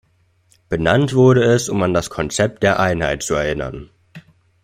[0.67, 3.91] Benannt wurde es um an das Konzept der Einheit zu erinnern.